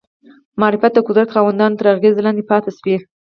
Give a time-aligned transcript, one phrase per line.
[0.61, 2.97] معرفت د قدرت خاوندانو تر اغېزې لاندې پاتې شوی